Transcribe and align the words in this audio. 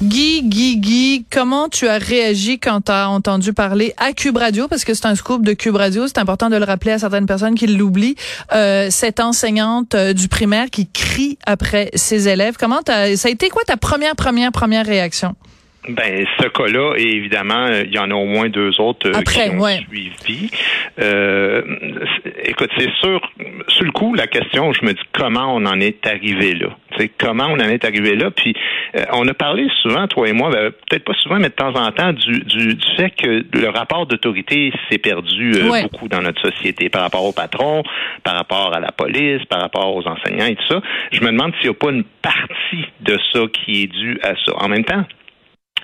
Guy, 0.00 0.42
Guy, 0.44 0.76
Guy, 0.76 1.24
comment 1.28 1.68
tu 1.68 1.88
as 1.88 1.98
réagi 1.98 2.60
quand 2.60 2.82
tu 2.82 2.92
as 2.92 3.10
entendu 3.10 3.52
parler 3.52 3.94
à 3.96 4.12
Cube 4.12 4.36
Radio, 4.36 4.68
parce 4.68 4.84
que 4.84 4.94
c'est 4.94 5.06
un 5.06 5.16
scoop 5.16 5.44
de 5.44 5.54
Cube 5.54 5.74
Radio, 5.74 6.06
c'est 6.06 6.18
important 6.18 6.48
de 6.48 6.56
le 6.56 6.64
rappeler 6.64 6.92
à 6.92 7.00
certaines 7.00 7.26
personnes 7.26 7.56
qui 7.56 7.66
l'oublient, 7.66 8.14
euh, 8.52 8.90
cette 8.90 9.18
enseignante 9.18 9.96
euh, 9.96 10.12
du 10.12 10.28
primaire 10.28 10.70
qui 10.70 10.86
crie 10.86 11.36
après 11.46 11.90
ses 11.94 12.28
élèves. 12.28 12.54
Comment 12.60 12.78
ça 12.86 12.94
a 12.94 13.08
été 13.08 13.48
quoi 13.48 13.64
ta 13.64 13.76
première, 13.76 14.14
première, 14.14 14.52
première 14.52 14.86
réaction? 14.86 15.34
Ben, 15.88 16.26
ce 16.38 16.48
cas-là, 16.48 16.94
et 16.98 17.06
évidemment, 17.16 17.68
il 17.68 17.94
y 17.94 17.98
en 17.98 18.10
a 18.10 18.14
au 18.14 18.26
moins 18.26 18.48
deux 18.50 18.78
autres 18.80 19.08
euh, 19.08 19.12
Après, 19.14 19.44
qui 19.48 19.50
ont 19.56 19.60
ouais. 19.60 19.78
suivi. 19.88 20.50
Euh, 21.00 21.62
c'est- 22.24 22.50
écoute, 22.50 22.68
c'est 22.76 22.90
sûr, 23.00 23.20
sur 23.68 23.84
le 23.84 23.92
coup, 23.92 24.14
la 24.14 24.26
question, 24.26 24.72
je 24.72 24.84
me 24.84 24.92
dis 24.92 25.00
comment 25.12 25.54
on 25.54 25.64
en 25.64 25.80
est 25.80 26.04
arrivé 26.06 26.54
là. 26.54 26.76
Sais, 26.98 27.10
comment 27.16 27.46
on 27.48 27.54
en 27.54 27.68
est 27.68 27.84
arrivé 27.84 28.16
là. 28.16 28.30
Puis, 28.30 28.54
euh, 28.96 29.04
on 29.12 29.26
a 29.28 29.34
parlé 29.34 29.66
souvent, 29.82 30.06
toi 30.08 30.28
et 30.28 30.32
moi, 30.32 30.50
ben, 30.50 30.70
peut-être 30.88 31.04
pas 31.04 31.14
souvent, 31.22 31.36
mais 31.36 31.48
de 31.48 31.54
temps 31.54 31.74
en 31.74 31.90
temps, 31.92 32.12
du, 32.12 32.40
du, 32.40 32.74
du 32.74 32.86
fait 32.96 33.10
que 33.10 33.44
le 33.56 33.68
rapport 33.68 34.04
d'autorité 34.06 34.72
s'est 34.90 34.98
perdu 34.98 35.52
euh, 35.54 35.70
Ouais. 35.70 35.82
beaucoup 35.82 36.08
dans 36.08 36.20
notre 36.20 36.42
société 36.50 36.88
par 36.90 37.02
rapport 37.02 37.24
au 37.24 37.32
patron, 37.32 37.82
par 38.24 38.34
rapport 38.34 38.74
à 38.74 38.80
la 38.80 38.90
police, 38.92 39.44
par 39.48 39.60
rapport 39.60 39.94
aux 39.94 40.06
enseignants 40.06 40.46
et 40.46 40.56
tout 40.56 40.66
ça. 40.68 40.82
Je 41.12 41.20
me 41.20 41.26
demande 41.30 41.52
s'il 41.60 41.70
n'y 41.70 41.76
a 41.76 41.78
pas 41.78 41.90
une 41.92 42.04
partie 42.04 42.84
de 43.00 43.16
ça 43.32 43.40
qui 43.52 43.84
est 43.84 43.86
due 43.86 44.18
à 44.22 44.34
ça. 44.44 44.52
En 44.56 44.68
même 44.68 44.84
temps, 44.84 45.04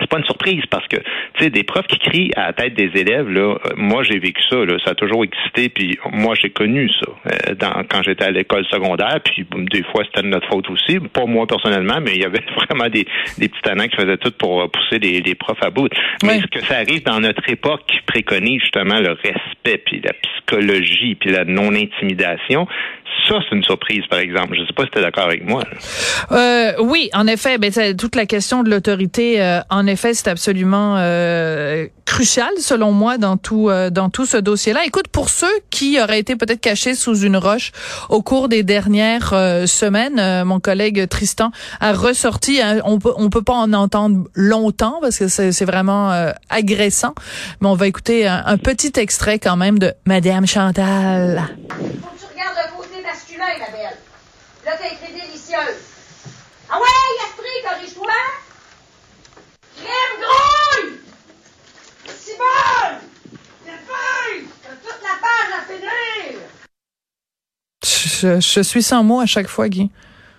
c'est 0.00 0.08
pas 0.08 0.18
une 0.18 0.24
surprise 0.24 0.62
parce 0.70 0.86
que 0.88 0.96
tu 0.96 1.44
sais 1.44 1.50
des 1.50 1.62
profs 1.64 1.86
qui 1.86 1.98
crient 1.98 2.30
à 2.36 2.46
la 2.46 2.52
tête 2.52 2.74
des 2.74 2.90
élèves 3.00 3.28
là 3.28 3.56
moi 3.76 4.02
j'ai 4.02 4.18
vécu 4.18 4.42
ça 4.50 4.56
là. 4.64 4.76
Ça 4.84 4.90
a 4.92 4.94
toujours 4.94 5.24
existé 5.24 5.68
puis 5.68 5.98
moi 6.12 6.34
j'ai 6.40 6.50
connu 6.50 6.90
ça 6.90 7.10
euh, 7.26 7.54
dans, 7.54 7.82
quand 7.88 8.02
j'étais 8.02 8.24
à 8.24 8.30
l'école 8.30 8.64
secondaire 8.66 9.20
puis 9.24 9.46
des 9.72 9.82
fois 9.84 10.02
c'était 10.04 10.22
de 10.22 10.28
notre 10.28 10.48
faute 10.48 10.68
aussi. 10.70 10.98
Pas 11.00 11.26
moi 11.26 11.46
personnellement 11.46 12.00
mais 12.00 12.12
il 12.14 12.22
y 12.22 12.24
avait 12.24 12.42
vraiment 12.56 12.88
des, 12.88 13.06
des 13.38 13.48
petits 13.48 13.62
tannants 13.62 13.88
qui 13.88 13.96
faisaient 13.96 14.16
tout 14.18 14.32
pour 14.32 14.70
pousser 14.70 14.98
les, 14.98 15.20
les 15.20 15.34
profs 15.34 15.62
à 15.62 15.70
bout. 15.70 15.88
Mais 16.22 16.34
Oui. 16.34 16.40
ce 16.42 16.46
que 16.46 16.64
ça 16.64 16.76
arrive 16.78 17.02
dans 17.04 17.20
notre 17.20 17.48
époque 17.48 17.82
qui 17.86 17.98
préconise 18.06 18.60
justement 18.60 19.00
le 19.00 19.12
respect 19.12 19.78
puis 19.86 20.00
la 20.04 20.12
psychologie 20.12 21.14
puis 21.14 21.30
la 21.30 21.44
non 21.44 21.72
intimidation 21.74 22.66
ça 23.28 23.36
c'est 23.48 23.56
une 23.56 23.64
surprise 23.64 24.02
par 24.08 24.18
exemple 24.18 24.54
je 24.58 24.64
sais 24.66 24.72
pas 24.72 24.84
si 24.84 24.90
tu 24.90 24.98
es 24.98 25.02
d'accord 25.02 25.24
avec 25.24 25.44
moi. 25.44 25.62
Euh, 26.32 26.72
oui, 26.80 27.10
en 27.14 27.26
effet, 27.26 27.58
ben, 27.58 27.72
toute 27.96 28.16
la 28.16 28.26
question 28.26 28.62
de 28.62 28.70
l'autorité, 28.70 29.40
euh, 29.42 29.60
en 29.70 29.86
effet, 29.86 30.14
c'est 30.14 30.28
absolument 30.28 30.96
euh, 30.98 31.86
crucial, 32.04 32.50
selon 32.58 32.92
moi, 32.92 33.18
dans 33.18 33.36
tout 33.36 33.68
euh, 33.70 33.90
dans 33.90 34.10
tout 34.10 34.26
ce 34.26 34.36
dossier-là. 34.36 34.80
Écoute, 34.86 35.08
pour 35.08 35.28
ceux 35.30 35.52
qui 35.70 36.00
auraient 36.00 36.18
été 36.20 36.36
peut-être 36.36 36.60
cachés 36.60 36.94
sous 36.94 37.16
une 37.20 37.36
roche 37.36 37.72
au 38.08 38.22
cours 38.22 38.48
des 38.48 38.62
dernières 38.62 39.32
euh, 39.32 39.66
semaines, 39.66 40.18
euh, 40.18 40.44
mon 40.44 40.60
collègue 40.60 41.08
Tristan 41.08 41.50
a 41.80 41.92
ressorti. 41.92 42.60
hein, 42.60 42.80
on 42.84 42.98
peut 42.98 43.12
on 43.16 43.30
peut 43.30 43.42
pas 43.42 43.54
en 43.54 43.72
entendre 43.72 44.24
longtemps 44.34 44.98
parce 45.00 45.18
que 45.18 45.28
c'est 45.28 45.64
vraiment 45.64 46.10
agressant, 46.50 47.14
mais 47.60 47.68
on 47.68 47.74
va 47.74 47.86
écouter 47.86 48.26
un 48.26 48.56
petit 48.58 48.92
extrait 48.96 49.38
quand 49.38 49.56
même 49.56 49.78
de 49.78 49.92
Madame 50.06 50.46
Chantal. 50.46 51.42
Faut 51.68 51.74
que 51.74 51.80
tu 51.80 52.26
regardes 52.32 52.56
le 52.56 52.76
côté 52.76 53.02
masculin, 53.02 53.44
ma 53.58 53.76
belle. 53.76 53.96
Là, 54.74 54.80
t'as 54.80 54.92
écrit 54.92 55.12
délicieuse. 55.12 55.78
Ah 56.68 56.78
ouais, 56.80 57.24
esprit, 57.24 57.62
corrige-toi. 57.62 58.12
Crème 59.76 60.20
grouille! 60.20 60.98
C'est 62.06 62.36
bon! 62.36 62.98
C'est 63.64 63.70
feuille! 63.70 64.46
T'as 64.64 64.70
toute 64.70 65.00
la 65.02 65.16
page 65.20 65.52
à 65.60 65.72
finir! 65.72 66.40
Je, 67.84 68.40
je 68.40 68.62
suis 68.62 68.82
sans 68.82 69.04
mots 69.04 69.20
à 69.20 69.26
chaque 69.26 69.46
fois, 69.46 69.68
Guy. 69.68 69.90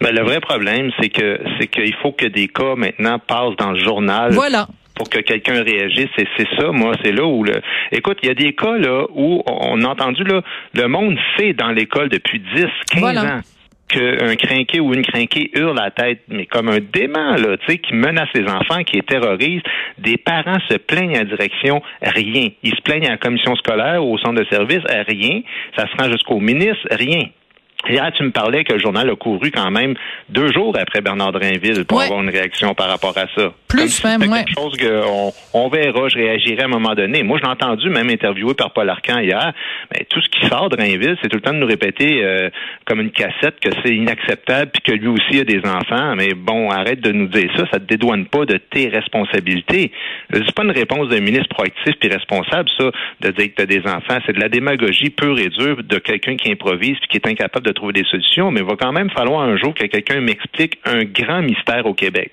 Ben, 0.01 0.13
le 0.13 0.24
vrai 0.24 0.41
problème, 0.41 0.91
c'est 1.00 1.09
que 1.09 1.40
c'est 1.57 1.68
qu'il 1.68 1.95
faut 2.01 2.12
que 2.12 2.25
des 2.25 2.50
cas 2.50 2.75
maintenant 2.75 3.19
passent 3.19 3.56
dans 3.57 3.72
le 3.72 3.79
journal 3.81 4.34
Voilà. 4.34 4.68
pour 4.95 5.09
que 5.09 5.19
quelqu'un 5.19 5.63
réagisse. 5.63 6.09
Et 6.18 6.28
c'est 6.35 6.47
ça, 6.59 6.72
moi, 6.74 6.94
c'est 7.06 7.13
là 7.13 7.24
où 7.24 7.45
le. 7.45 7.62
Écoute, 7.94 8.18
il 8.22 8.28
y 8.28 8.31
a 8.31 8.35
des 8.35 8.53
cas 8.53 8.78
là 8.78 9.06
où 9.12 9.44
on 9.47 9.81
a 9.84 9.88
entendu 9.88 10.25
là, 10.25 10.41
le 10.74 10.88
monde 10.90 11.18
sait 11.38 11.53
dans 11.53 11.72
l'école 11.72 12.09
depuis 12.09 12.40
10, 12.40 12.66
15 12.91 13.00
Voilà. 13.00 13.24
ans 13.35 13.41
qu'un 13.88 14.35
crinqué 14.35 14.79
ou 14.79 14.94
une 14.94 15.06
crinquée 15.06 15.51
hurle 15.53 15.75
la 15.75 15.91
tête, 15.91 16.22
mais 16.28 16.46
comme 16.46 16.69
un 16.69 16.79
dément, 16.79 17.35
là, 17.35 17.57
tu 17.57 17.66
sais, 17.68 17.78
qui 17.78 17.94
menace 17.94 18.29
les 18.34 18.47
enfants, 18.47 18.84
qui 18.84 18.97
les 18.97 19.03
terrorise. 19.03 19.62
Des 19.97 20.18
parents 20.18 20.59
se 20.69 20.75
plaignent 20.75 21.16
à 21.16 21.23
la 21.23 21.25
direction, 21.25 21.81
rien. 22.01 22.50
Ils 22.63 22.75
se 22.75 22.81
plaignent 22.81 23.07
à 23.07 23.12
la 23.12 23.18
commission 23.18 23.56
scolaire 23.56 24.03
ou 24.03 24.13
au 24.13 24.18
centre 24.18 24.41
de 24.41 24.45
service, 24.50 24.81
rien. 25.07 25.41
Ça 25.78 25.85
se 25.88 26.01
rend 26.01 26.12
jusqu'au 26.12 26.40
ministre, 26.40 26.88
rien. 26.91 27.28
Hier, 27.88 28.12
tu 28.18 28.23
me 28.23 28.31
parlais 28.31 28.63
que 28.63 28.73
le 28.73 28.79
journal 28.79 29.09
a 29.09 29.16
couru 29.16 29.51
quand 29.51 29.69
même 29.72 29.94
deux 30.29 30.51
jours 30.51 30.75
après 30.79 31.01
Bernard 31.01 31.31
Drainville 31.34 31.85
pour 31.85 32.00
Ouais. 32.00 32.06
avoir 32.06 32.22
une 32.22 32.29
réaction 32.29 32.73
par 32.73 32.90
rapport 32.90 33.16
à 33.18 33.28
ça. 33.35 33.53
Plus 33.68 33.79
Comme 33.79 33.88
si 33.88 34.07
même, 34.07 34.22
c'était 34.22 34.34
ouais. 34.34 34.44
quelque 34.46 34.59
chose 34.59 34.78
qu'on 34.78 35.34
on 35.66 35.69
verra, 35.69 36.07
je 36.09 36.16
réagirai 36.18 36.62
à 36.62 36.66
un 36.66 36.69
moment 36.69 36.95
donné. 36.95 37.24
Moi, 37.24 37.38
je 37.38 37.44
l'ai 37.44 37.50
entendu 37.51 37.90
même 37.90 38.09
interviewé 38.09 38.53
par 38.53 38.72
Paul 38.74 38.90
Arcan 38.90 39.19
hier. 39.19 39.53
Mais 39.94 40.06
tout 40.09 40.19
ce 40.22 40.29
qui 40.29 40.47
sort 40.47 40.69
de 40.69 40.75
Drainville, 40.78 41.16
c'est 41.22 41.28
tout 41.29 41.35
le 41.38 41.41
temps 41.41 41.53
de 41.53 41.59
nous 41.59 41.68
répéter 41.68 42.24
euh, 42.24 42.50
comme 42.85 43.01
une 43.01 43.12
cassette 43.12 43.59
que 43.62 43.69
c'est 43.84 43.94
inacceptable 43.95 44.72
puis 44.72 44.81
que 44.81 44.91
lui 45.00 45.07
aussi 45.09 45.40
a 45.40 45.44
des 45.44 45.59
enfants. 45.66 46.16
Mais 46.16 46.34
bon, 46.35 46.69
arrête 46.72 47.01
de 47.01 47.12
nous 47.12 47.28
dire 47.28 47.50
ça. 47.56 47.66
Ça 47.72 47.79
te 47.79 47.85
dédouane 47.85 48.25
pas 48.25 48.45
de 48.45 48.57
tes 48.57 48.88
responsabilités. 48.90 49.91
C'est 50.34 50.51
pas 50.56 50.63
une 50.63 50.72
réponse 50.72 51.09
d'un 51.09 51.19
ministre 51.19 51.50
proactif 51.50 51.94
puis 52.00 52.09
responsable, 52.09 52.69
ça, 52.78 52.91
de 53.22 53.31
dire 53.31 53.47
que 53.50 53.56
tu 53.57 53.62
as 53.62 53.66
des 53.66 53.81
enfants. 53.88 54.18
C'est 54.25 54.34
de 54.34 54.40
la 54.40 54.50
démagogie 54.50 55.09
pure 55.09 55.38
et 55.40 55.50
dure 55.50 55.84
de 55.84 55.97
quelqu'un 56.00 56.35
qui 56.35 56.51
improvise 56.51 56.97
puis 57.00 57.07
qui 57.09 57.18
est 57.18 57.28
incapable 57.28 57.66
de 57.66 57.72
trouver 57.75 57.94
des 57.94 58.06
solutions. 58.06 58.50
Mais 58.52 58.62
il 58.62 58.66
va 58.66 58.75
quand 58.75 58.91
même 58.91 59.09
falloir 59.12 59.41
un 59.41 59.58
jour 59.58 59.74
que 59.75 59.86
quelqu'un 59.86 60.19
m'explique 60.22 60.80
un 60.86 61.03
grand 61.03 61.41
mystère 61.44 61.86
au 61.86 61.94
Québec 61.94 62.31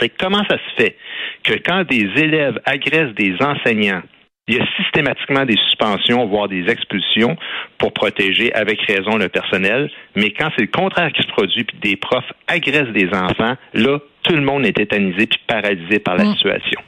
c'est 0.00 0.08
comment 0.08 0.42
ça 0.48 0.56
se 0.56 0.82
fait 0.82 0.96
que 1.42 1.52
quand 1.54 1.84
des 1.86 2.08
élèves 2.16 2.58
agressent 2.64 3.14
des 3.14 3.34
enseignants, 3.40 4.02
il 4.48 4.56
y 4.56 4.58
a 4.60 4.66
systématiquement 4.82 5.44
des 5.44 5.56
suspensions, 5.56 6.26
voire 6.26 6.48
des 6.48 6.68
expulsions 6.70 7.36
pour 7.78 7.92
protéger 7.92 8.52
avec 8.54 8.80
raison 8.82 9.16
le 9.16 9.28
personnel. 9.28 9.90
Mais 10.16 10.30
quand 10.32 10.48
c'est 10.56 10.62
le 10.62 10.68
contraire 10.68 11.12
qui 11.12 11.22
se 11.22 11.28
produit, 11.28 11.64
puis 11.64 11.76
des 11.82 11.96
profs 11.96 12.30
agressent 12.46 12.92
des 12.92 13.08
enfants, 13.12 13.56
là, 13.74 13.98
tout 14.22 14.32
le 14.34 14.40
monde 14.42 14.64
est 14.66 14.72
tétanisé 14.72 15.26
puis 15.26 15.40
paralysé 15.46 15.98
par 15.98 16.16
la 16.16 16.24
Mm. 16.24 16.32
situation. 16.34 16.80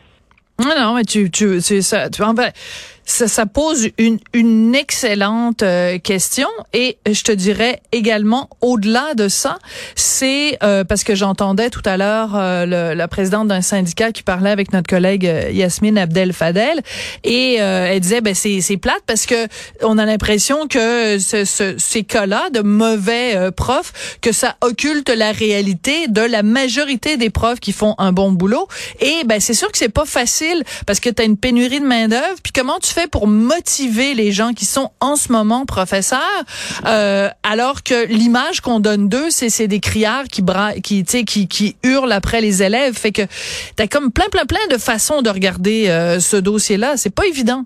Non, 0.58 0.74
non, 0.78 0.94
mais 0.94 1.04
tu, 1.04 1.30
tu, 1.30 1.60
c'est 1.60 1.82
ça, 1.82 2.08
tu, 2.08 2.22
en 2.22 2.34
fait, 2.34 2.54
ça, 3.06 3.28
ça 3.28 3.46
pose 3.46 3.88
une, 3.96 4.18
une 4.34 4.74
excellente 4.74 5.62
euh, 5.62 5.98
question. 5.98 6.48
Et 6.74 6.98
je 7.10 7.22
te 7.22 7.32
dirais 7.32 7.80
également 7.92 8.50
au-delà 8.60 9.14
de 9.14 9.28
ça, 9.28 9.58
c'est 9.94 10.58
euh, 10.62 10.84
parce 10.84 11.04
que 11.04 11.14
j'entendais 11.14 11.70
tout 11.70 11.82
à 11.84 11.96
l'heure 11.96 12.32
euh, 12.34 12.94
la 12.94 13.08
présidente 13.08 13.48
d'un 13.48 13.62
syndicat 13.62 14.12
qui 14.12 14.22
parlait 14.22 14.50
avec 14.50 14.72
notre 14.72 14.88
collègue 14.88 15.26
euh, 15.26 15.50
Yasmine 15.50 15.96
Abdel 15.98 16.32
Fadel 16.32 16.82
et 17.24 17.56
euh, 17.60 17.86
elle 17.90 18.00
disait 18.00 18.20
ben 18.20 18.34
c'est 18.34 18.60
c'est 18.60 18.76
plate 18.76 19.02
parce 19.06 19.24
que 19.26 19.46
on 19.82 19.96
a 19.98 20.04
l'impression 20.04 20.66
que 20.66 21.18
ce, 21.18 21.44
ce- 21.44 21.76
ces 21.78 22.02
cas-là 22.02 22.50
de 22.50 22.60
mauvais 22.60 23.50
profs 23.52 23.92
que 24.20 24.32
ça 24.32 24.56
occulte 24.60 25.08
la 25.10 25.32
réalité 25.32 26.08
de 26.08 26.20
la 26.22 26.42
majorité 26.42 27.16
des 27.16 27.30
profs 27.30 27.60
qui 27.60 27.72
font 27.72 27.94
un 27.98 28.12
bon 28.12 28.32
boulot. 28.32 28.66
Et 29.00 29.22
ben 29.26 29.40
c'est 29.40 29.54
sûr 29.54 29.70
que 29.70 29.78
c'est 29.78 29.88
pas 29.88 30.04
facile 30.04 30.64
parce 30.86 30.98
que 31.00 31.08
tu 31.10 31.22
as 31.22 31.24
une 31.24 31.36
pénurie 31.36 31.80
de 31.80 31.86
main 31.86 32.08
d'œuvre 32.08 32.36
puis 32.42 32.52
comment 32.52 32.78
fais 32.96 33.08
pour 33.08 33.26
motiver 33.26 34.14
les 34.14 34.32
gens 34.32 34.52
qui 34.54 34.64
sont 34.64 34.90
en 35.00 35.16
ce 35.16 35.30
moment 35.30 35.66
professeurs 35.66 36.20
euh, 36.86 37.28
alors 37.42 37.82
que 37.82 38.06
l'image 38.06 38.60
qu'on 38.60 38.80
donne 38.80 39.08
d'eux 39.08 39.28
c'est 39.30 39.50
c'est 39.50 39.68
des 39.68 39.80
criards 39.80 40.28
qui 40.28 40.40
bra 40.40 40.72
qui 40.74 41.04
qui 41.04 41.46
qui 41.46 41.76
hurlent 41.82 42.12
après 42.12 42.40
les 42.40 42.62
élèves. 42.62 42.94
Fait 42.94 43.12
que 43.12 43.22
tu 43.76 43.82
as 43.82 43.88
comme 43.88 44.10
plein 44.10 44.28
plein 44.30 44.46
plein 44.46 44.66
de 44.70 44.78
façons 44.78 45.20
de 45.20 45.28
regarder 45.28 45.88
euh, 45.88 46.20
ce 46.20 46.36
dossier 46.36 46.78
là 46.78 46.96
c'est 46.96 47.14
pas 47.14 47.26
évident 47.26 47.64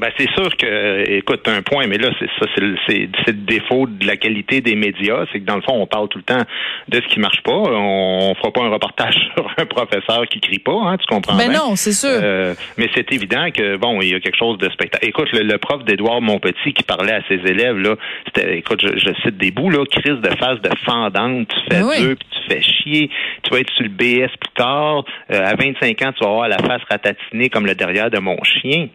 Ben, 0.00 0.10
c'est 0.16 0.30
sûr 0.30 0.56
que, 0.56 1.10
écoute, 1.10 1.46
un 1.48 1.60
point, 1.62 1.88
mais 1.88 1.98
là, 1.98 2.10
c'est 2.20 2.28
ça, 2.38 2.46
c'est 2.54 2.60
le, 2.60 2.76
c'est- 2.86 3.08
c'est 3.24 3.32
le 3.32 3.42
défaut 3.42 3.86
de 3.88 4.06
la 4.06 4.16
qualité 4.16 4.60
des 4.60 4.76
médias, 4.76 5.24
c'est 5.32 5.40
que 5.40 5.44
dans 5.44 5.56
le 5.56 5.62
fond, 5.62 5.74
on 5.74 5.86
parle 5.88 6.08
tout 6.08 6.18
le 6.18 6.24
temps 6.24 6.42
de 6.88 7.00
ce 7.00 7.06
qui 7.08 7.18
marche 7.18 7.42
pas. 7.42 7.52
On, 7.52 8.30
on 8.30 8.34
fera 8.36 8.52
pas 8.52 8.62
un 8.62 8.68
reportage 8.70 9.14
sur 9.36 9.50
un 9.56 9.66
professeur 9.66 10.26
qui 10.28 10.38
crie 10.40 10.60
pas, 10.60 10.72
hein, 10.84 10.96
tu 10.98 11.06
comprends 11.06 11.36
ben 11.36 11.48
bien? 11.50 11.58
non 11.58 11.74
c'est 11.76 11.92
sûr 11.92 12.08
Euh, 12.22 12.54
mais 12.76 12.88
c'est 12.94 13.10
évident 13.12 13.50
que 13.52 13.76
bon, 13.76 14.00
il 14.00 14.10
y 14.10 14.14
a 14.14 14.20
quelque 14.20 14.36
chose 14.38 14.56
de 14.58 14.68
spectacle. 14.70 15.04
Écoute, 15.06 15.32
le, 15.32 15.40
le 15.42 15.58
prof 15.58 15.82
d'Édouard 15.84 16.20
Montpetit 16.20 16.72
qui 16.74 16.84
parlait 16.84 17.14
à 17.14 17.22
ses 17.26 17.40
élèves 17.50 17.78
là, 17.78 17.96
c'était, 18.26 18.56
écoute, 18.56 18.80
je, 18.80 18.96
je 18.98 19.12
cite 19.22 19.36
des 19.36 19.50
bouts 19.50 19.70
là, 19.70 19.84
crise 19.90 20.20
de 20.20 20.30
face 20.36 20.60
de 20.60 20.70
fendante, 20.84 21.48
tu 21.48 21.56
fais 21.74 21.80
Ben 21.82 21.86
oui. 21.88 22.00
deux, 22.02 22.14
puis 22.14 22.28
tu 22.30 22.54
fais 22.54 22.62
chier, 22.62 23.10
tu 23.42 23.50
vas 23.50 23.58
être 23.60 23.70
sur 23.72 23.82
le 23.84 23.88
BS 23.90 24.30
plus 24.40 24.52
tard, 24.54 25.04
Euh, 25.32 25.44
à 25.44 25.54
25 25.56 26.02
ans, 26.02 26.12
tu 26.12 26.22
vas 26.24 26.30
avoir 26.30 26.48
la 26.48 26.58
face 26.58 26.82
ratatinée 26.88 27.48
comme 27.50 27.66
le 27.66 27.74
derrière 27.74 28.10
de 28.10 28.18
mon 28.20 28.36
chien. 28.44 28.86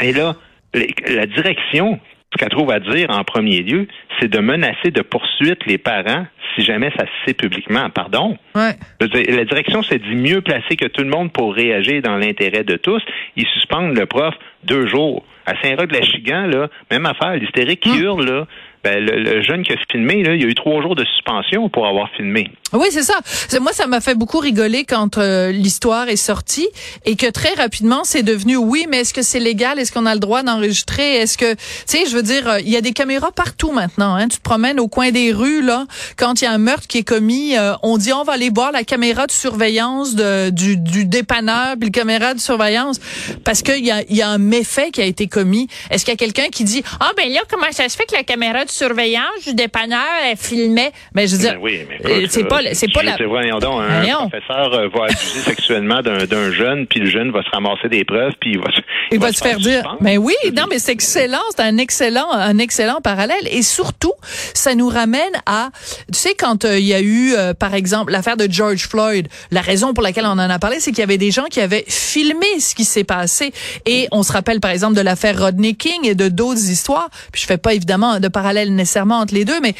Et 0.00 0.12
là, 0.12 0.34
les- 0.74 0.94
la 1.14 1.26
direction 1.26 1.98
ce 2.32 2.38
qu'elle 2.38 2.48
trouve 2.48 2.70
à 2.70 2.80
dire 2.80 3.10
en 3.10 3.24
premier 3.24 3.60
lieu, 3.60 3.86
c'est 4.18 4.28
de 4.28 4.38
menacer 4.38 4.90
de 4.90 5.02
poursuite 5.02 5.66
les 5.66 5.76
parents 5.76 6.26
si 6.56 6.62
jamais 6.64 6.90
ça 6.96 7.04
se 7.04 7.10
sait 7.26 7.34
publiquement. 7.34 7.90
Pardon? 7.90 8.38
Ouais. 8.54 8.72
la 9.00 9.44
direction 9.44 9.82
s'est 9.82 9.98
dit 9.98 10.14
mieux 10.14 10.40
placée 10.40 10.76
que 10.76 10.86
tout 10.86 11.02
le 11.02 11.10
monde 11.10 11.30
pour 11.30 11.54
réagir 11.54 12.00
dans 12.00 12.16
l'intérêt 12.16 12.64
de 12.64 12.76
tous. 12.76 13.02
Ils 13.36 13.46
suspendent 13.48 13.94
le 13.98 14.06
prof 14.06 14.34
deux 14.64 14.86
jours. 14.86 15.24
À 15.44 15.60
Saint-Roch 15.60 15.88
de 15.88 15.94
la 15.98 16.02
Chigan, 16.02 16.46
là, 16.46 16.68
même 16.90 17.04
affaire, 17.04 17.34
l'hystérique 17.34 17.80
qui 17.80 17.90
Hum. 17.90 18.00
hurle, 18.02 18.24
là, 18.24 18.46
ben, 18.84 19.04
le, 19.04 19.22
le 19.22 19.42
jeune 19.42 19.62
qui 19.62 19.72
a 19.72 19.76
filmé, 19.90 20.22
là, 20.22 20.34
il 20.34 20.42
y 20.42 20.44
a 20.44 20.48
eu 20.48 20.54
trois 20.54 20.82
jours 20.82 20.94
de 20.94 21.04
suspension 21.04 21.68
pour 21.68 21.86
avoir 21.86 22.10
filmé. 22.16 22.50
Oui, 22.72 22.86
c'est 22.90 23.02
ça. 23.02 23.14
Moi, 23.60 23.72
ça 23.72 23.86
m'a 23.86 24.00
fait 24.00 24.14
beaucoup 24.14 24.38
rigoler 24.38 24.84
quand 24.84 25.18
euh, 25.18 25.52
l'histoire 25.52 26.08
est 26.08 26.16
sortie 26.16 26.68
et 27.04 27.16
que 27.16 27.30
très 27.30 27.52
rapidement, 27.54 28.02
c'est 28.04 28.22
devenu 28.22 28.56
oui, 28.56 28.86
mais 28.88 29.00
est-ce 29.00 29.12
que 29.12 29.22
c'est 29.22 29.40
légal? 29.40 29.78
Est-ce 29.78 29.92
qu'on 29.92 30.06
a 30.06 30.14
le 30.14 30.20
droit 30.20 30.42
d'enregistrer? 30.42 31.16
Est-ce 31.16 31.36
que, 31.36 31.52
tu 31.52 31.60
sais, 31.86 32.06
je 32.06 32.16
veux 32.16 32.22
dire, 32.22 32.48
euh, 32.48 32.60
il 32.60 32.70
y 32.70 32.76
a 32.76 32.80
des 32.80 32.92
caméras 32.92 33.30
partout 33.30 33.72
maintenant. 33.72 34.14
Hein? 34.14 34.28
Tu 34.28 34.38
te 34.38 34.42
promènes 34.42 34.80
au 34.80 34.88
coin 34.88 35.10
des 35.10 35.32
rues, 35.32 35.62
là, 35.62 35.86
quand 36.16 36.40
il 36.40 36.44
y 36.44 36.46
a 36.48 36.52
un 36.52 36.58
meurtre 36.58 36.86
qui 36.86 36.98
est 36.98 37.08
commis, 37.08 37.56
euh, 37.56 37.74
on 37.82 37.98
dit 37.98 38.12
on 38.12 38.24
va 38.24 38.32
aller 38.32 38.50
voir 38.52 38.72
la 38.72 38.84
caméra 38.84 39.26
de 39.26 39.32
surveillance 39.32 40.14
de, 40.14 40.50
du, 40.50 40.76
du 40.76 41.04
dépanneur, 41.04 41.76
puis 41.78 41.90
la 41.90 41.92
caméra 41.92 42.34
de 42.34 42.40
surveillance, 42.40 42.98
parce 43.44 43.62
qu'il 43.62 43.84
y 43.84 43.90
a, 43.90 44.02
y 44.08 44.22
a 44.22 44.28
un 44.28 44.38
méfait 44.38 44.90
qui 44.90 45.02
a 45.02 45.04
été 45.04 45.26
commis. 45.26 45.68
Est-ce 45.90 46.04
qu'il 46.04 46.12
y 46.12 46.14
a 46.14 46.18
quelqu'un 46.18 46.48
qui 46.50 46.64
dit, 46.64 46.82
ah 47.00 47.10
ben 47.16 47.30
là, 47.30 47.40
comment 47.50 47.70
ça 47.70 47.88
se 47.88 47.96
fait 47.96 48.06
que 48.06 48.14
la 48.14 48.24
caméra 48.24 48.64
de 48.64 48.70
surveillance 48.72 49.44
du 49.46 49.54
dépanneur, 49.54 50.00
elle 50.30 50.36
filmait? 50.36 50.92
Ben, 51.14 51.26
je 51.26 51.32
veux 51.36 51.38
dire, 51.42 51.52
Ben 51.54 51.60
oui, 51.62 51.80
mais 51.88 51.98
euh, 52.10 52.26
c'est 52.28 52.44
pas, 52.44 52.60
c'est 52.72 52.92
pas 52.92 53.02
la... 53.02 53.16
voyons 53.26 53.58
donc, 53.58 53.80
un 53.82 54.00
Voyons. 54.00 54.28
professeur 54.28 54.72
euh, 54.74 54.88
va 54.88 55.04
abuser 55.04 55.40
sexuellement 55.44 56.00
d'un 56.02 56.50
jeune, 56.52 56.86
puis 56.86 57.00
le 57.00 57.06
jeune 57.10 57.30
va 57.30 57.42
se 57.42 57.50
ramasser 57.50 57.88
des 57.88 58.04
preuves, 58.04 58.32
puis 58.40 58.52
il 58.52 58.58
va, 58.58 58.70
se- 58.70 58.80
Il 59.12 59.20
va 59.20 59.32
se 59.32 59.42
faire 59.42 59.58
dire. 59.58 59.96
Mais 60.00 60.16
oui, 60.18 60.34
non, 60.56 60.64
mais 60.70 60.78
c'est 60.78 60.92
excellent, 60.92 61.38
c'est 61.54 61.62
un 61.62 61.78
excellent, 61.78 62.30
un 62.32 62.58
excellent 62.58 63.00
parallèle. 63.02 63.46
Et 63.50 63.62
surtout, 63.62 64.12
ça 64.54 64.74
nous 64.74 64.88
ramène 64.88 65.20
à, 65.46 65.70
tu 66.12 66.18
sais, 66.18 66.34
quand 66.34 66.64
euh, 66.64 66.78
il 66.78 66.86
y 66.86 66.94
a 66.94 67.00
eu, 67.00 67.34
euh, 67.34 67.54
par 67.54 67.74
exemple, 67.74 68.12
l'affaire 68.12 68.36
de 68.36 68.46
George 68.50 68.86
Floyd, 68.88 69.28
la 69.50 69.60
raison 69.60 69.92
pour 69.94 70.02
laquelle 70.02 70.24
on 70.26 70.30
en 70.30 70.38
a 70.38 70.58
parlé, 70.58 70.80
c'est 70.80 70.90
qu'il 70.90 71.00
y 71.00 71.02
avait 71.04 71.18
des 71.18 71.30
gens 71.30 71.44
qui 71.50 71.60
avaient 71.60 71.84
filmé 71.88 72.46
ce 72.60 72.74
qui 72.74 72.84
s'est 72.84 73.04
passé. 73.04 73.52
Et 73.86 74.08
on 74.12 74.22
se 74.22 74.32
rappelle, 74.32 74.60
par 74.60 74.70
exemple, 74.70 74.94
de 74.94 75.00
l'affaire 75.02 75.38
Rodney 75.38 75.74
King 75.74 76.06
et 76.06 76.14
de 76.14 76.28
d'autres 76.28 76.70
histoires. 76.70 77.08
Puis 77.32 77.42
je 77.42 77.46
fais 77.46 77.58
pas 77.58 77.74
évidemment 77.74 78.20
de 78.20 78.28
parallèle 78.28 78.61
nécessairement 78.70 79.18
entre 79.18 79.34
les 79.34 79.44
deux, 79.44 79.60
mais 79.60 79.74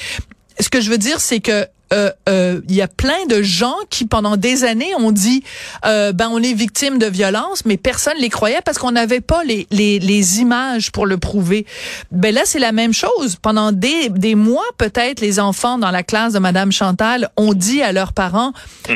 ce 0.60 0.68
que 0.68 0.80
je 0.80 0.90
veux 0.90 0.98
dire, 0.98 1.20
c'est 1.20 1.40
que 1.40 1.66
euh, 1.92 2.10
euh, 2.28 2.60
il 2.68 2.74
y 2.74 2.80
a 2.80 2.88
plein 2.88 3.26
de 3.28 3.42
gens 3.42 3.74
qui 3.90 4.06
pendant 4.06 4.38
des 4.38 4.64
années 4.64 4.94
ont 4.96 5.12
dit 5.12 5.44
euh, 5.84 6.12
ben 6.12 6.30
on 6.32 6.42
est 6.42 6.54
victime 6.54 6.98
de 6.98 7.04
violence 7.04 7.66
mais 7.66 7.76
personne 7.76 8.16
les 8.18 8.30
croyait 8.30 8.60
parce 8.64 8.78
qu'on 8.78 8.92
n'avait 8.92 9.20
pas 9.20 9.44
les, 9.44 9.66
les, 9.70 9.98
les 9.98 10.40
images 10.40 10.90
pour 10.90 11.04
le 11.04 11.18
prouver. 11.18 11.66
Ben 12.10 12.34
là 12.34 12.42
c'est 12.44 12.58
la 12.58 12.72
même 12.72 12.94
chose. 12.94 13.36
Pendant 13.36 13.72
des, 13.72 14.08
des 14.08 14.34
mois 14.34 14.64
peut-être 14.78 15.20
les 15.20 15.38
enfants 15.38 15.76
dans 15.76 15.90
la 15.90 16.02
classe 16.02 16.32
de 16.32 16.38
madame 16.38 16.72
Chantal 16.72 17.28
ont 17.36 17.52
dit 17.52 17.82
à 17.82 17.92
leurs 17.92 18.14
parents 18.14 18.52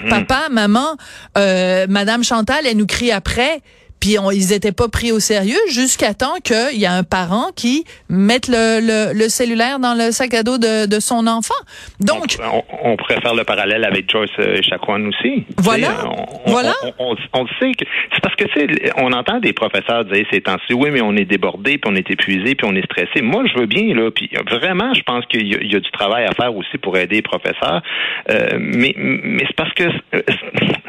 papa 0.09 0.49
maman 0.50 0.97
euh, 1.37 1.87
madame 1.91 2.25
Chantal 2.25 2.67
elle 2.67 2.79
nous 2.79 2.87
crie 2.87 3.12
après 3.12 3.61
puis 4.00 4.19
on, 4.19 4.31
ils 4.31 4.52
étaient 4.52 4.72
pas 4.72 4.88
pris 4.88 5.12
au 5.12 5.20
sérieux 5.20 5.58
jusqu'à 5.69 6.14
temps 6.14 6.34
qu'il 6.43 6.78
y 6.78 6.87
a 6.87 6.93
un 6.93 7.02
parent 7.04 7.46
qui 7.56 7.84
mette 8.08 8.48
le, 8.48 8.81
le, 8.81 9.19
le 9.19 9.28
cellulaire 9.28 9.78
dans 9.78 9.94
le 9.94 10.10
sac 10.12 10.34
à 10.34 10.43
dos 10.43 10.58
de, 10.58 10.87
de 10.87 11.00
son 11.00 11.26
enfant. 11.26 11.54
Donc, 12.00 12.37
on, 12.40 12.58
on- 12.58 12.93
on 12.93 12.96
pourrait 12.96 13.20
faire 13.20 13.34
le 13.34 13.44
parallèle 13.44 13.84
avec 13.84 14.10
Joyce 14.10 14.31
euh, 14.38 14.56
Echaquan 14.58 15.06
aussi. 15.08 15.44
Voilà. 15.58 15.88
On, 16.06 16.50
Voilà. 16.50 16.72
On, 16.98 17.14
on- 17.32 17.46
sait 17.60 17.72
que 17.72 17.84
c'est 18.12 18.20
parce 18.22 18.34
que 18.37 18.44
sais, 18.54 18.66
on 18.98 19.12
entend 19.12 19.38
des 19.40 19.52
professeurs 19.52 20.04
dire 20.04 20.26
ces 20.31 20.40
temps-ci, 20.40 20.75
oui, 20.75 20.90
mais 20.93 21.00
on 21.00 21.16
est 21.16 21.25
débordé, 21.25 21.78
puis 21.78 21.90
on 21.90 21.96
est 21.96 22.10
épuisé, 22.10 22.54
puis 22.54 22.66
on 22.70 22.75
est 22.75 22.84
stressé. 22.84 23.22
Moi, 23.22 23.44
je 23.52 23.58
veux 23.58 23.66
bien 23.66 23.94
là, 23.94 24.10
puis 24.10 24.28
vraiment, 24.50 24.93
je 24.94 25.02
pense 25.02 25.25
qu'il 25.26 25.46
y, 25.46 25.50
y 25.72 25.76
a 25.76 25.81
du 25.81 25.90
travail 25.90 26.25
à 26.26 26.32
faire 26.34 26.54
aussi 26.54 26.76
pour 26.78 26.96
aider 26.98 27.16
les 27.16 27.22
professeurs. 27.22 27.82
Euh, 28.31 28.58
mais 28.58 28.94
mais 28.96 29.44
c'est 29.46 29.56
parce 29.56 29.72
que 29.72 29.84
c'est 30.12 30.22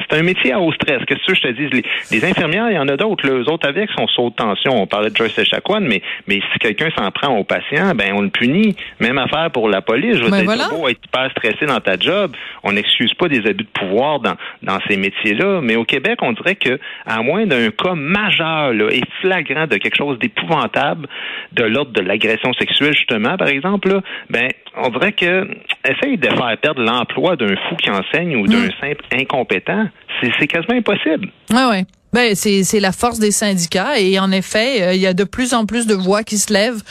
c'est 0.10 0.18
un 0.20 0.24
métier 0.24 0.52
à 0.54 0.60
haut 0.60 0.72
stress. 0.74 1.02
Qu'est-ce 1.08 1.26
que 1.26 1.36
je 1.36 1.42
te 1.42 1.48
dis? 1.54 1.68
Les, 1.72 1.84
les 2.12 2.26
infirmières, 2.26 2.70
il 2.70 2.76
y 2.76 2.80
en 2.80 2.88
a 2.88 2.97
d'autres. 2.98 3.26
Eux 3.28 3.50
autres 3.50 3.68
avec 3.68 3.90
son 3.98 4.08
saut 4.08 4.30
de 4.32 4.36
tension. 4.36 4.74
On 4.82 4.88
parlait 4.88 5.10
de 5.10 5.16
Joyce 5.16 5.38
Echaquan, 5.40 5.80
mais 5.82 6.02
mais 6.28 6.42
si 6.52 6.60
quelqu'un 6.60 6.90
s'en 6.98 7.10
prend 7.12 7.36
au 7.38 7.44
patient, 7.46 7.94
ben 7.96 8.12
on 8.14 8.22
le 8.22 8.30
punit. 8.30 8.76
Même 9.00 9.18
affaire 9.18 9.50
pour 9.52 9.70
la 9.70 9.82
police. 9.82 10.18
Je 10.18 10.24
veux 10.24 10.32
Ben 10.32 10.38
dire, 10.40 10.46
voilà. 10.46 10.68
beau 10.70 10.88
être 10.90 11.00
hyper 11.06 11.32
stressé 11.32 11.66
dans 11.66 11.80
ta 11.80 11.98
job, 11.98 12.36
on 12.64 12.74
n'excuse 12.74 13.14
pas 13.14 13.28
des 13.30 13.40
abus 13.48 13.64
de 13.64 13.70
pouvoir 13.80 14.20
dans, 14.20 14.36
dans 14.64 14.80
ces 14.90 14.98
métiers-là. 14.98 15.62
Mais 15.62 15.76
au 15.78 15.86
Québec, 15.86 16.20
on 16.22 16.34
dirait 16.34 16.56
que, 16.56 16.80
à 17.06 17.22
moins 17.22 17.46
d'un 17.46 17.70
cas 17.72 17.94
majeur 17.96 18.74
là, 18.74 18.90
et 18.92 19.02
flagrant 19.22 19.68
de 19.68 19.78
quelque 19.78 19.96
chose 19.98 20.20
d'épouvantable, 20.20 21.08
de 21.54 21.64
l'ordre 21.64 21.92
de 21.92 22.02
l'agression 22.02 22.52
sexuelle, 22.54 22.94
justement, 22.94 23.38
par 23.38 23.48
exemple, 23.48 23.90
là, 23.90 24.02
ben, 24.30 24.50
on 24.76 24.90
dirait 24.90 25.12
que 25.14 25.48
essaye 25.88 26.18
de 26.18 26.28
faire 26.28 26.58
perdre 26.62 26.82
l'emploi 26.82 27.36
d'un 27.36 27.56
fou 27.70 27.76
qui 27.76 27.90
enseigne 27.90 28.36
ou 28.38 28.48
d'un 28.48 28.70
simple 28.82 29.04
incompétent, 29.14 29.88
c'est 30.22 30.48
quasiment 30.48 30.76
impossible. 30.78 31.30
ouais, 31.52 31.66
ouais. 31.70 31.84
Ben, 32.14 32.36
c'est, 32.36 32.64
c'est 32.64 32.80
la 32.80 32.94
force 32.94 33.20
des 33.20 33.32
syndicats 33.32 34.00
et 34.00 34.18
en 34.18 34.32
effet, 34.32 34.82
euh, 34.82 34.94
il 34.94 35.02
y 35.02 35.08
a 35.08 35.14
de 35.14 35.26
plus 35.26 35.54
en 35.54 35.66
plus 35.66 35.88
de 35.88 35.94
voix 35.94 36.24
qui 36.24 36.38
se 36.38 36.54
lèvent 36.54 36.82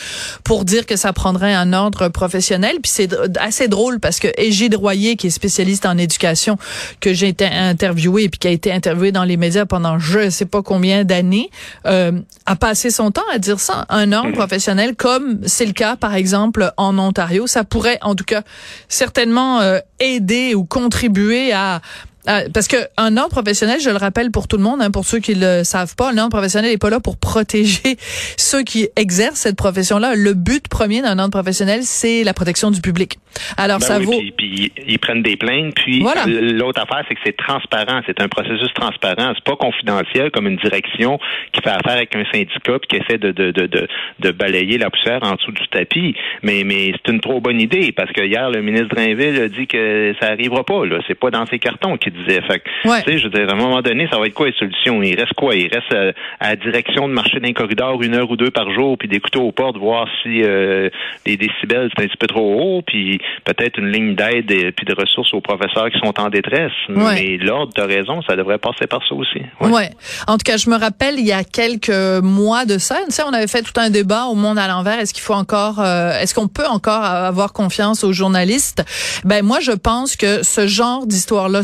pour 0.45 0.65
dire 0.65 0.85
que 0.85 0.97
ça 0.97 1.13
prendrait 1.15 1.55
un 1.55 1.73
ordre 1.73 2.09
professionnel. 2.09 2.77
Puis 2.83 2.93
c'est 2.95 3.15
assez 3.39 3.67
drôle 3.67 3.99
parce 3.99 4.21
que 4.21 4.29
Égide 4.37 4.75
Royer, 4.75 5.17
qui 5.17 5.29
est 5.29 5.31
spécialiste 5.31 5.87
en 5.87 5.97
éducation, 5.97 6.59
que 7.01 7.15
j'ai 7.15 7.29
été 7.29 7.47
interviewé 7.47 8.25
et 8.25 8.29
puis 8.29 8.39
qui 8.39 8.49
a 8.49 8.51
été 8.51 8.71
interviewé 8.71 9.11
dans 9.11 9.25
les 9.25 9.39
médias 9.39 9.65
pendant 9.65 9.99
je 9.99 10.29
sais 10.29 10.45
pas 10.45 10.63
combien 10.63 11.05
d'années, 11.05 11.51
euh, 11.87 12.13
a 12.45 12.57
passé 12.57 12.91
son 12.91 13.11
temps 13.11 13.23
à 13.33 13.39
dire 13.39 13.59
ça. 13.59 13.87
Un 13.89 14.13
ordre 14.13 14.33
professionnel, 14.33 14.95
comme 14.97 15.41
c'est 15.47 15.67
le 15.67 15.73
cas 15.73 15.97
par 15.97 16.15
exemple 16.15 16.73
en 16.77 16.99
Ontario, 16.99 17.47
ça 17.47 17.65
pourrait 17.65 17.99
en 18.03 18.15
tout 18.15 18.25
cas 18.25 18.43
certainement 18.89 19.61
euh, 19.61 19.79
aider 19.99 20.55
ou 20.55 20.65
contribuer 20.65 21.53
à 21.53 21.81
ah, 22.27 22.43
parce 22.53 22.69
que 22.69 22.77
un 22.97 23.17
ordre 23.17 23.31
professionnel, 23.31 23.81
je 23.81 23.91
le 23.91 23.97
rappelle 23.97 24.31
pour 24.31 24.49
tout 24.49 24.57
le 24.57 24.63
monde, 24.63 24.81
hein, 24.83 24.91
pour 24.91 25.05
ceux 25.05 25.19
qui 25.19 25.35
le 25.35 25.63
savent 25.65 25.95
pas, 25.97 26.11
un 26.13 26.19
ordre 26.19 26.31
professionnel 26.31 26.71
n'est 26.71 26.79
pas 26.79 26.91
là 26.91 27.01
pour 27.01 27.17
protéger 27.19 27.97
ceux 28.37 28.63
qui 28.63 28.89
exercent 28.97 29.41
cette 29.41 29.57
profession-là. 29.57 30.15
Le 30.17 30.35
but 30.35 30.69
premier 30.69 31.03
d'un 31.03 31.19
ordre 31.19 31.31
professionnel, 31.33 31.81
c'est 31.83 32.25
la 32.25 32.35
protection 32.35 32.71
du 32.71 32.81
public. 32.81 33.19
Alors 33.57 33.79
Ben 33.81 33.87
ça 33.87 33.99
oui, 33.99 34.05
vaut. 34.07 34.13
Puis, 34.13 34.33
puis 34.37 34.73
ils 34.89 34.99
prennent 34.99 35.23
des 35.23 35.37
plaintes. 35.37 35.75
Puis 35.75 36.01
Voilà. 36.03 36.27
euh, 36.27 36.53
l'autre 36.53 36.81
affaire, 36.81 37.05
c'est 37.09 37.15
que 37.15 37.21
c'est 37.25 37.37
transparent. 37.37 38.01
C'est 38.07 38.21
un 38.21 38.29
processus 38.29 38.73
transparent. 38.75 39.33
C'est 39.35 39.45
pas 39.45 39.57
confidentiel 39.57 40.31
comme 40.31 40.47
une 40.47 40.57
direction 40.57 41.19
qui 41.53 41.61
fait 41.61 41.71
affaire 41.71 41.97
avec 41.97 42.15
un 42.17 42.25
syndicat 42.33 42.79
puis 42.79 42.89
qui 42.89 42.97
essaie 42.97 43.19
de, 43.19 43.31
de, 43.33 43.51
de, 43.51 43.67
de, 43.67 43.87
de 44.21 44.31
balayer 44.31 44.79
la 44.79 44.91
poussière 44.91 45.21
en 45.23 45.35
dessous 45.35 45.53
du 45.53 45.67
tapis. 45.69 46.15
Mais, 46.43 46.63
mais 46.65 46.93
c'est 46.93 47.13
une 47.13 47.21
trop 47.21 47.41
bonne 47.41 47.61
idée 47.61 47.93
parce 47.93 48.11
que 48.13 48.23
hier, 48.25 48.51
le 48.51 48.63
ministre 48.63 48.89
Drainville 48.95 49.41
a 49.41 49.49
dit 49.49 49.67
que 49.67 50.15
ça 50.21 50.29
arrivera 50.29 50.65
pas. 50.65 50.85
Là, 50.87 50.99
c'est 51.07 51.15
pas 51.19 51.31
dans 51.31 51.47
ses 51.47 51.59
cartons 51.59 51.97
qu'il 51.99 52.13
disait. 52.25 52.41
Fait 52.43 52.61
que, 52.61 52.89
Ouais. 52.89 53.03
tu 53.03 53.13
sais, 53.13 53.19
je 53.19 53.25
veux 53.25 53.31
dire, 53.31 53.49
à 53.49 53.53
un 53.53 53.57
moment 53.57 53.83
donné, 53.83 54.09
ça 54.11 54.19
va 54.19 54.27
être 54.27 54.35
quoi 54.35 54.47
les 54.47 54.55
solutions? 54.59 55.03
Il 55.03 55.19
reste 55.19 55.35
quoi? 55.35 55.55
Il 55.55 55.69
reste 55.73 55.93
euh, 55.93 56.13
à 56.41 56.51
la 56.51 56.57
direction 56.57 57.09
de 57.09 57.13
marcher 57.15 57.41
dans 57.41 57.47
les 57.47 57.55
corridors 57.55 58.03
une 58.03 58.15
heure 58.15 58.31
ou 58.31 58.37
deux 58.37 58.51
par 58.51 58.71
jour 58.73 58.97
puis 58.99 59.09
d'écouter 59.09 59.39
aux 59.39 59.53
portes 59.53 59.77
voir 59.77 60.07
si 60.23 60.43
euh, 60.43 60.89
les 61.25 61.37
décibels 61.37 61.91
c'est 61.97 62.05
un 62.05 62.07
petit 62.09 62.17
peu 62.17 62.27
trop 62.27 62.55
haut 62.79 62.83
puis 62.87 63.21
peut-être 63.45 63.79
une 63.79 63.91
ligne 63.91 64.15
d'aide 64.15 64.51
et 64.51 64.73
puis 64.73 64.85
de 64.87 64.95
ressources 64.95 65.33
aux 65.35 65.41
professeurs 65.41 65.91
qui 65.91 65.99
sont 65.99 66.19
en 66.21 66.29
détresse. 66.29 66.73
Ouais. 66.89 67.15
Mais 67.15 67.37
l'ordre, 67.39 67.73
tu 67.75 67.81
raison, 67.83 68.21
ça 68.23 68.37
devrait 68.37 68.59
passer 68.59 68.87
par 68.87 69.01
ça 69.09 69.15
aussi. 69.15 69.41
Ouais. 69.61 69.71
Ouais. 69.71 69.91
En 70.27 70.35
tout 70.39 70.45
cas, 70.45 70.57
je 70.57 70.69
me 70.71 70.77
rappelle 70.79 71.15
il 71.19 71.27
y 71.27 71.33
a 71.33 71.45
quelques 71.45 72.23
mois 72.23 72.65
de 72.65 72.79
ça, 72.79 72.97
tu 73.07 73.13
sais, 73.15 73.23
on 73.25 73.33
avait 73.33 73.47
fait 73.47 73.63
tout 73.63 73.79
un 73.81 73.91
débat 73.91 74.25
au 74.27 74.35
monde 74.35 74.59
à 74.59 74.67
l'envers. 74.69 74.99
Est-ce 74.99 75.15
qu'il 75.15 75.23
faut 75.23 75.35
encore, 75.35 75.81
euh, 75.81 76.19
est-ce 76.21 76.35
qu'on 76.35 76.49
peut 76.49 76.67
encore 76.67 77.05
avoir 77.05 77.53
confiance 77.53 78.05
aux 78.05 78.13
journalistes? 78.13 78.85
Ben 79.25 79.45
moi, 79.45 79.61
je 79.61 79.73
pense 79.73 80.17
que 80.17 80.43
ce 80.43 80.67
genre 80.67 81.07
d'histoire-là 81.07 81.63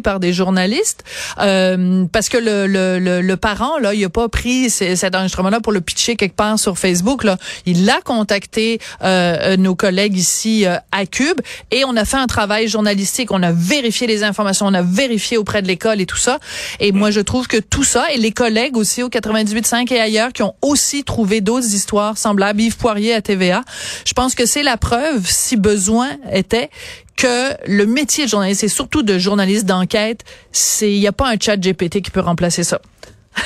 par 0.00 0.20
des 0.20 0.32
journalistes, 0.32 1.04
euh, 1.40 2.04
parce 2.12 2.28
que 2.28 2.38
le, 2.38 2.66
le, 2.66 2.98
le, 2.98 3.20
le 3.20 3.36
parent 3.36 3.78
là, 3.78 3.94
il 3.94 4.04
a 4.04 4.08
pas 4.08 4.28
pris 4.28 4.70
cet 4.70 5.14
enregistrement-là 5.14 5.60
pour 5.60 5.72
le 5.72 5.80
pitcher 5.80 6.16
quelque 6.16 6.36
part 6.36 6.58
sur 6.58 6.78
Facebook. 6.78 7.24
Là, 7.24 7.36
il 7.66 7.88
a 7.90 8.00
contacté 8.00 8.78
euh, 9.02 9.56
nos 9.56 9.74
collègues 9.74 10.16
ici 10.16 10.66
euh, 10.66 10.76
à 10.92 11.06
Cube 11.06 11.40
et 11.70 11.84
on 11.84 11.96
a 11.96 12.04
fait 12.04 12.16
un 12.16 12.26
travail 12.26 12.68
journalistique. 12.68 13.30
On 13.32 13.42
a 13.42 13.52
vérifié 13.52 14.06
les 14.06 14.22
informations, 14.22 14.66
on 14.66 14.74
a 14.74 14.82
vérifié 14.82 15.36
auprès 15.36 15.62
de 15.62 15.66
l'école 15.66 16.00
et 16.00 16.06
tout 16.06 16.16
ça. 16.16 16.38
Et 16.80 16.92
moi, 16.92 17.10
je 17.10 17.20
trouve 17.20 17.48
que 17.48 17.58
tout 17.58 17.84
ça 17.84 18.12
et 18.12 18.18
les 18.18 18.32
collègues 18.32 18.76
aussi 18.76 19.02
au 19.02 19.08
98.5 19.08 19.92
et 19.92 20.00
ailleurs 20.00 20.32
qui 20.32 20.42
ont 20.42 20.54
aussi 20.62 21.04
trouvé 21.04 21.40
d'autres 21.40 21.74
histoires 21.74 22.18
semblables, 22.18 22.60
Yves 22.60 22.76
Poirier 22.76 23.14
à 23.14 23.22
TVA, 23.22 23.62
je 24.06 24.12
pense 24.12 24.34
que 24.34 24.46
c'est 24.46 24.62
la 24.62 24.76
preuve, 24.76 25.26
si 25.26 25.56
besoin 25.56 26.10
était, 26.30 26.70
que 27.16 27.52
le 27.66 27.86
métier 27.86 28.24
de 28.24 28.30
journaliste 28.30 28.64
et 28.64 28.68
surtout 28.68 29.02
de 29.02 29.18
journaliste 29.18 29.66
d'enquête, 29.66 30.24
c'est 30.50 30.90
il 30.90 30.98
y 30.98 31.06
a 31.06 31.12
pas 31.12 31.28
un 31.28 31.36
chat 31.40 31.56
GPT 31.56 32.00
qui 32.02 32.10
peut 32.10 32.20
remplacer 32.20 32.64
ça. 32.64 32.80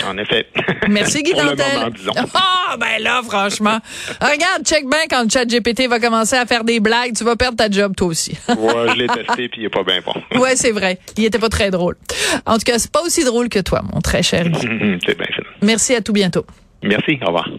En 0.04 0.18
effet. 0.18 0.46
Merci 0.88 1.22
Guy 1.22 1.32
Dantel. 1.32 1.92
Ah 2.68 2.76
ben 2.80 3.00
là 3.00 3.22
franchement, 3.24 3.78
regarde 4.20 4.64
check 4.64 4.84
bien 4.90 4.98
quand 5.08 5.22
le 5.22 5.28
chat 5.30 5.44
GPT 5.44 5.88
va 5.88 6.00
commencer 6.00 6.34
à 6.34 6.44
faire 6.44 6.64
des 6.64 6.80
blagues, 6.80 7.12
tu 7.16 7.22
vas 7.22 7.36
perdre 7.36 7.56
ta 7.56 7.70
job 7.70 7.94
toi 7.96 8.08
aussi. 8.08 8.36
Ouais, 8.48 8.88
je 8.88 8.94
l'ai 8.94 9.06
testé 9.06 9.48
puis 9.48 9.60
il 9.60 9.64
est 9.66 9.68
pas 9.70 9.84
bien 9.84 10.00
bon. 10.04 10.40
ouais, 10.40 10.56
c'est 10.56 10.72
vrai. 10.72 10.98
Il 11.16 11.24
était 11.24 11.38
pas 11.38 11.48
très 11.48 11.70
drôle. 11.70 11.96
En 12.44 12.54
tout 12.54 12.64
cas, 12.64 12.80
c'est 12.80 12.90
pas 12.90 13.02
aussi 13.02 13.22
drôle 13.22 13.48
que 13.48 13.60
toi, 13.60 13.82
mon 13.94 14.00
très 14.00 14.24
cher 14.24 14.48
Guy. 14.48 14.98
c'est 15.06 15.16
bien 15.16 15.26
fait. 15.26 15.44
Merci 15.62 15.94
à 15.94 16.00
tout 16.00 16.12
bientôt. 16.12 16.44
Merci. 16.82 17.18
Au 17.22 17.26
revoir. 17.26 17.48